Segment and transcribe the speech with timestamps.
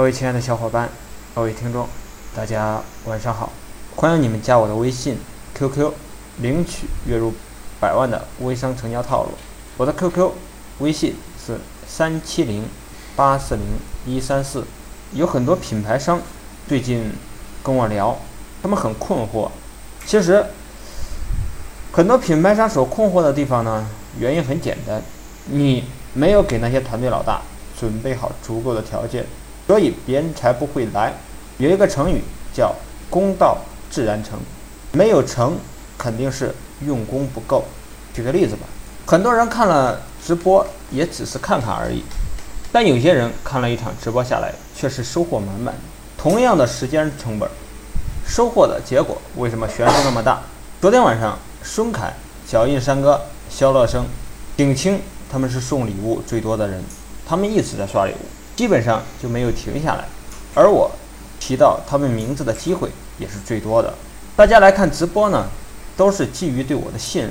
[0.00, 0.88] 各位亲爱的小伙伴，
[1.34, 1.86] 各位听众，
[2.34, 3.52] 大家晚上好！
[3.96, 5.18] 欢迎你们加我的微信
[5.54, 5.92] QQ，
[6.38, 7.34] 领取月入
[7.78, 9.32] 百万的微商成交套路。
[9.76, 10.30] 我的 QQ
[10.78, 11.16] 微信
[11.46, 12.64] 是三七零
[13.14, 13.64] 八四零
[14.06, 14.64] 一三四。
[15.12, 16.18] 有很多品牌商
[16.66, 17.12] 最近
[17.62, 18.16] 跟我聊，
[18.62, 19.50] 他们很困惑。
[20.06, 20.46] 其实，
[21.92, 23.86] 很多品牌商所困惑的地方呢，
[24.18, 25.02] 原因很简单，
[25.44, 27.42] 你没有给那些团队老大
[27.78, 29.26] 准备好足够的条件，
[29.70, 31.14] 所以别人才不会来。
[31.58, 32.20] 有一个成语
[32.52, 32.74] 叫
[33.08, 33.56] “功到
[33.88, 34.36] 自然成”，
[34.90, 35.56] 没有成
[35.96, 36.52] 肯定是
[36.84, 37.64] 用功不够。
[38.12, 38.62] 举个例子吧，
[39.06, 42.02] 很多人看了直播也只是看看而已，
[42.72, 45.72] 但有些人看了一场直播下来，却是收获满满。
[46.18, 47.48] 同样的时间成本，
[48.26, 50.40] 收获的结果为什么悬殊那么大？
[50.80, 51.38] 昨天晚上。
[51.62, 52.12] 孙凯、
[52.44, 54.04] 小印山哥、肖乐生、
[54.56, 55.00] 景清，
[55.30, 56.82] 他们是送礼物最多的人，
[57.24, 58.24] 他们一直在刷礼物，
[58.60, 60.04] 基本上就没有停下来。
[60.54, 60.90] 而我
[61.38, 63.94] 提到他们名字的机会也是最多的。
[64.36, 65.48] 大家来看直播呢，
[65.96, 67.30] 都是基于对我的信任。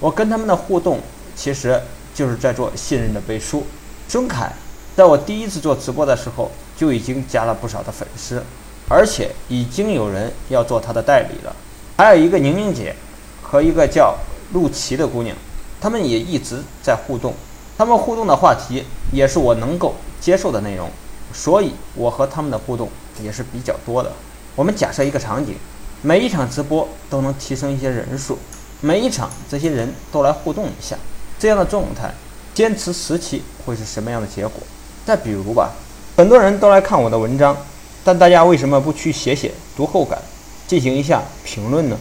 [0.00, 0.98] 我跟他们的互动，
[1.36, 1.80] 其实
[2.12, 3.64] 就是在做信任的背书。
[4.08, 4.52] 孙凯
[4.96, 8.42] 在我第一次做直播的时候，就已经加了不少的粉丝，
[8.88, 11.54] 而且已经有人要做他的代理了。
[11.96, 12.92] 还有一个宁宁姐。
[13.40, 14.16] 和一个叫
[14.52, 15.36] 陆琪的姑娘，
[15.80, 17.32] 他们也一直在互动，
[17.76, 20.88] 他们互动的话题也是我能够接受的内容，
[21.32, 22.88] 所以我和他们的互动
[23.20, 24.12] 也是比较多的。
[24.54, 25.56] 我们假设一个场景，
[26.02, 28.38] 每一场直播都能提升一些人数，
[28.80, 30.96] 每一场这些人都来互动一下，
[31.38, 32.14] 这样的状态
[32.54, 34.62] 坚持十期会是什么样的结果？
[35.04, 35.72] 再比如吧，
[36.16, 37.56] 很多人都来看我的文章，
[38.04, 40.22] 但大家为什么不去写写读后感，
[40.68, 41.96] 进行一下评论呢？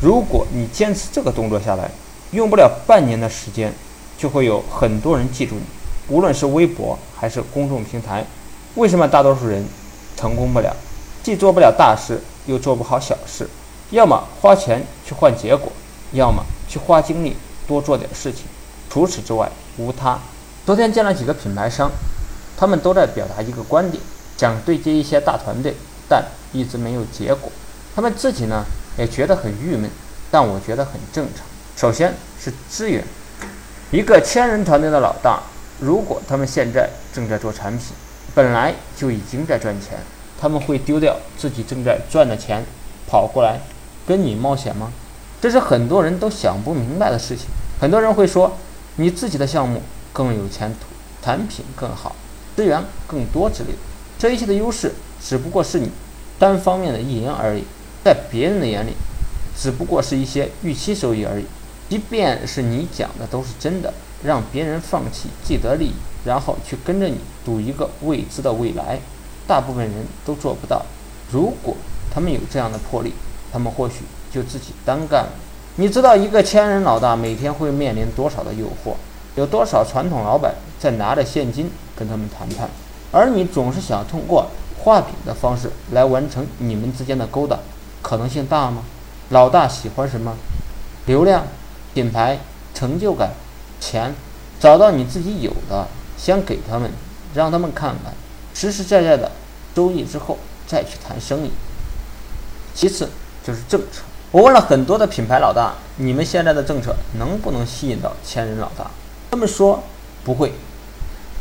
[0.00, 1.90] 如果你坚持这个动作下来，
[2.30, 3.70] 用不了半年的时间，
[4.20, 5.62] 就会有很多人记住你。
[6.14, 8.22] 无论是微博还是公众平台，
[8.74, 9.64] 为什么大多数人
[10.14, 10.76] 成功不了？
[11.22, 13.48] 既做不了大事，又做不好小事。
[13.88, 15.72] 要么花钱去换结果，
[16.12, 17.34] 要么去花精力
[17.66, 18.42] 多做点事情。
[18.90, 20.18] 除此之外无他。
[20.66, 21.90] 昨天见了几个品牌商，
[22.58, 24.02] 他们都在表达一个观点，
[24.36, 25.74] 想对接一些大团队，
[26.06, 26.22] 但
[26.52, 27.50] 一直没有结果。
[27.96, 28.66] 他们自己呢？
[28.98, 29.88] 也觉得很郁闷，
[30.30, 31.46] 但我觉得很正常。
[31.76, 33.02] 首先是资源，
[33.92, 35.42] 一个千人团队的老大，
[35.80, 37.86] 如果他们现在正在做产品，
[38.32, 39.98] 本来就已经在赚钱，
[40.40, 42.64] 他们会丢掉自己正在赚的钱，
[43.08, 43.58] 跑过来
[44.06, 44.92] 跟你冒险吗？
[45.40, 47.46] 这是很多人都想不明白的事情。
[47.80, 48.56] 很多人会说，
[48.94, 50.86] 你自己的项目更有前途，
[51.20, 52.14] 产品更好，
[52.54, 53.78] 资源更多之类的。
[54.16, 55.90] 这一切的优势，只不过是你
[56.38, 57.64] 单方面的意淫而已。
[58.04, 58.92] 在别人的眼里，
[59.58, 61.44] 只不过是一些预期收益而已。
[61.90, 63.92] 即便是你讲的都是真的，
[64.22, 65.92] 让别人放弃既得利益，
[66.24, 69.00] 然后去跟着你赌一个未知的未来，
[69.44, 70.86] 大部分人都做不到。
[71.32, 71.74] 如果
[72.08, 73.12] 他们有这样的魄力，
[73.52, 75.32] 他们或许就自己单干了。
[75.74, 78.94] 你知道一个千人老大每天会面临多少的诱惑？
[79.34, 82.68] 有多少传统老板在拿着现金跟他们谈判？
[83.10, 84.46] 而你总是想通过
[84.78, 87.58] 画饼的方式来完成你们之间的勾搭。
[88.00, 88.84] 可能性大吗？
[89.30, 90.36] 老大喜欢什么？
[91.06, 91.44] 流量、
[91.94, 92.38] 品牌、
[92.74, 93.30] 成就感、
[93.80, 94.14] 钱，
[94.58, 95.86] 找到你自己有的，
[96.16, 96.90] 先给他们，
[97.34, 98.12] 让他们看看
[98.54, 99.32] 实实在在的
[99.74, 101.50] 收益之后再去谈生意。
[102.74, 103.08] 其次
[103.44, 108.90] 就是政策，我问了很多的品牌老大，你们现在的政策能不能吸引到千人老大？
[109.30, 109.82] 他们说
[110.24, 110.52] 不会，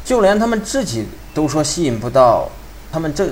[0.04, 2.50] 就连他们自己都说吸引不到。
[2.92, 3.30] 他们这，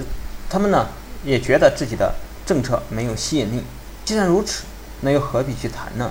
[0.50, 0.88] 他们呢
[1.24, 2.14] 也觉得自己的。
[2.48, 3.62] 政策没有吸引力，
[4.06, 4.64] 既然如此，
[5.02, 6.10] 那又何必去谈呢？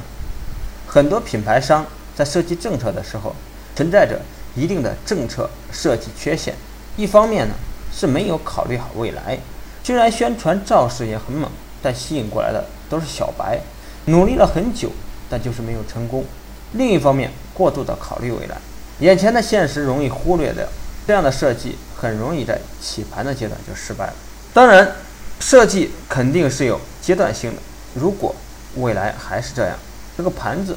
[0.96, 1.84] 很多品牌商
[2.16, 3.36] 在设计政策的时候，
[3.74, 4.18] 存在着
[4.54, 6.54] 一定的政策设计缺陷。
[6.96, 7.54] 一方面呢，
[7.92, 9.38] 是没有考虑好未来，
[9.84, 11.50] 虽然宣传造势也很猛，
[11.82, 13.60] 但吸引过来的都是小白，
[14.06, 14.90] 努力了很久，
[15.28, 16.24] 但就是没有成功。
[16.72, 18.56] 另一方面，过度的考虑未来，
[19.00, 20.66] 眼前的现实容易忽略掉，
[21.06, 24.14] 这样的设计很容易在起盘的阶段就失败了。
[24.54, 24.90] 当然。
[25.38, 27.60] 设计肯定是有阶段性的，
[27.92, 28.34] 如果
[28.76, 29.76] 未来还是这样，
[30.16, 30.76] 这个盘子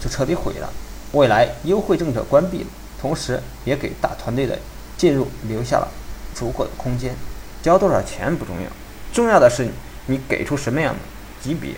[0.00, 0.68] 就彻底毁了。
[1.12, 2.66] 未来优惠政策关闭了，
[3.00, 4.58] 同时也给大团队的
[4.96, 5.88] 进入留下了
[6.34, 7.14] 足够的空间。
[7.62, 8.68] 交多少钱不重要，
[9.12, 9.68] 重要的是
[10.06, 11.00] 你给出什么样的
[11.40, 11.74] 级别。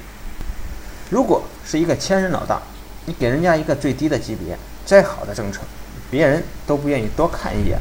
[1.10, 2.60] 如果是一个千人老大，
[3.04, 5.60] 你给人家一个最低的级别，再好的政策，
[6.10, 7.78] 别人都不愿意多看一眼。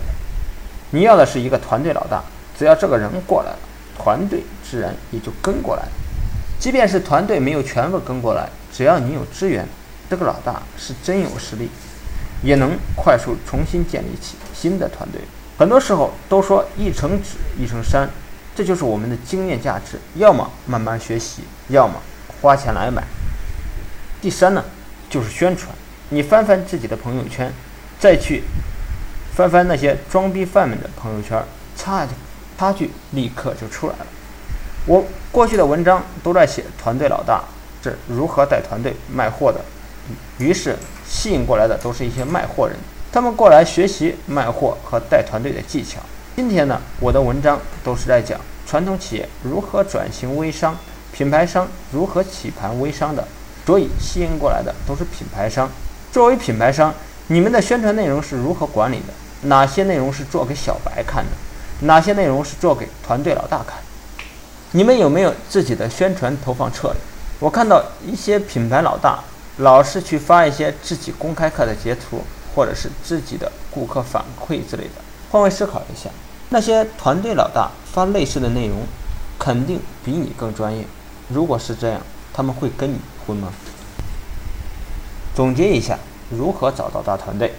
[0.92, 2.24] 你要的是一个团队老大，
[2.60, 3.58] 只要这个人过来了。
[3.98, 5.84] 团队自然也就跟过来，
[6.60, 9.66] 即便是团队没有全部跟过来，只要你有资源，
[10.10, 11.70] 这个老大是真有实力，
[12.44, 15.22] 也能快速重新建立起新的团队。
[15.58, 18.10] 很多时候都说一城纸一城山，
[18.54, 19.98] 这就是我们的经验价值。
[20.16, 22.02] 要么慢慢学习，要么
[22.42, 23.02] 花钱来买。
[24.22, 24.66] 第三呢，
[25.10, 25.74] 就是宣传。
[26.10, 27.54] 你翻翻自己的朋友圈，
[27.98, 28.44] 再去
[29.34, 31.42] 翻翻那些装逼犯们的朋友圈，
[31.78, 32.06] 差
[32.58, 34.06] 差距立刻就出来了。
[34.86, 37.42] 我过去的文章都在写团队老大
[37.86, 39.60] 是如何带团队卖货的，
[40.40, 40.76] 于是
[41.08, 42.76] 吸引过来的都是一些卖货人，
[43.12, 46.00] 他们过来学习卖货和带团队的技巧。
[46.36, 50.76] 今天呢，我的文章都是在讲传统企业如何转型微商，
[51.14, 53.28] 品牌商如何起盘微商的，
[53.68, 55.70] 所以吸引过来的都是品牌商。
[56.12, 56.92] 作为品牌商，
[57.28, 59.14] 你们的宣传内容是如何管理的？
[59.48, 61.86] 哪些内容是做给小白看的？
[61.86, 63.78] 哪些内容是做给团队老大看？
[64.72, 66.98] 你们有没有自己的宣传投放策略？
[67.40, 69.20] 我看到一些品牌老大
[69.58, 72.22] 老是去发一些自己公开课的截图，
[72.56, 75.02] 或者是自己的顾客反馈之类的。
[75.32, 76.10] 换位思考一下，
[76.50, 78.84] 那些团队老大发类似的内容，
[79.38, 80.86] 肯定比你更专业。
[81.30, 82.02] 如果是这样，
[82.34, 83.50] 他们会跟你混吗？
[85.36, 85.98] 总结一下，
[86.30, 87.54] 如何找到大团队？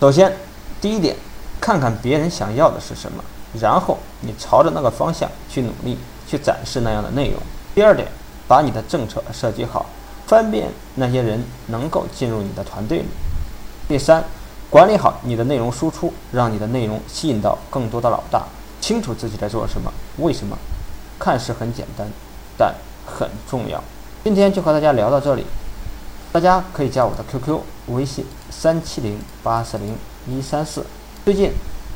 [0.00, 0.34] 首先，
[0.80, 1.16] 第一点，
[1.60, 3.22] 看看别人想要的是什么，
[3.60, 5.98] 然后你朝着那个方向去努力。
[6.28, 7.40] 去展示那样的内容。
[7.72, 8.08] 第二点，
[8.48, 9.86] 把你的政策设计好，
[10.26, 13.06] 方便那些人能够进入你的团队里。
[13.88, 14.24] 第三，
[14.70, 18.44] 管理好你的内容输出，让你的内容吸引到更多的老大，
[18.80, 20.56] 清楚自己在做什么，为什么。
[21.18, 22.06] 看似很简单，
[22.58, 22.74] 但
[23.06, 23.82] 很重要。
[24.22, 25.46] 今天就和大家聊到这里，
[26.30, 29.96] 大家可以加我的 QQ 微信三七零八四零
[30.28, 30.84] 一三四。
[31.24, 31.52] 最近，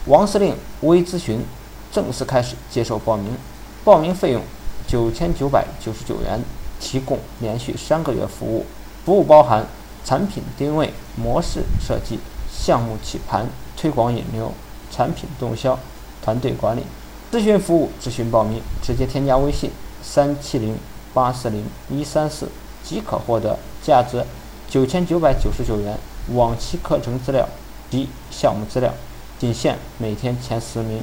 [0.06, 1.44] 王司令微咨询
[1.92, 3.36] 正式开始接受报名。
[3.84, 4.40] 报名费用
[4.90, 6.42] 九千九百九十九元，
[6.80, 8.66] 提供连续三个月服务。
[9.04, 9.64] 服务包含
[10.04, 12.18] 产品定位、模式设计、
[12.52, 13.46] 项目起盘、
[13.76, 14.52] 推广引流、
[14.90, 15.78] 产品动销、
[16.20, 16.82] 团队管理。
[17.30, 19.70] 咨询服务、咨询报名，直接添加微信
[20.02, 20.76] 三七零
[21.14, 22.48] 八四零一三四
[22.82, 24.24] 即可获得价值
[24.68, 25.96] 九千九百九十九元
[26.34, 27.48] 往期课程资料
[27.88, 28.92] 及项目资料，
[29.38, 31.00] 仅限每天前十名。